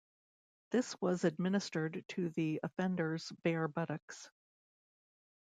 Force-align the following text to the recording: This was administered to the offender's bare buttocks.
This 0.71 0.99
was 0.99 1.25
administered 1.25 2.03
to 2.07 2.31
the 2.31 2.59
offender's 2.63 3.31
bare 3.43 3.67
buttocks. 3.67 4.31